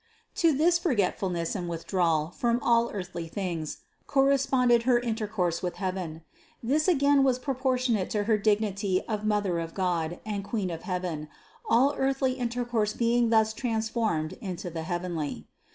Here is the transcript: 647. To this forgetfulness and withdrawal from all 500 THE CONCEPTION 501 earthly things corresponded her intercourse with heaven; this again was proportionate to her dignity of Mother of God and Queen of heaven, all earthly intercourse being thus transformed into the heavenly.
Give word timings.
647. 0.33 0.35
To 0.35 0.57
this 0.57 0.79
forgetfulness 0.79 1.53
and 1.55 1.69
withdrawal 1.69 2.31
from 2.31 2.59
all 2.63 2.87
500 2.87 3.13
THE 3.13 3.21
CONCEPTION 3.21 3.29
501 3.29 3.29
earthly 3.29 3.43
things 3.43 3.77
corresponded 4.07 4.83
her 4.89 4.99
intercourse 4.99 5.61
with 5.61 5.75
heaven; 5.75 6.23
this 6.63 6.87
again 6.87 7.23
was 7.23 7.37
proportionate 7.37 8.09
to 8.09 8.23
her 8.23 8.39
dignity 8.39 9.03
of 9.07 9.25
Mother 9.25 9.59
of 9.59 9.75
God 9.75 10.19
and 10.25 10.43
Queen 10.43 10.71
of 10.71 10.81
heaven, 10.89 11.27
all 11.69 11.93
earthly 11.99 12.31
intercourse 12.33 12.93
being 12.93 13.29
thus 13.29 13.53
transformed 13.53 14.33
into 14.41 14.71
the 14.71 14.81
heavenly. 14.81 15.45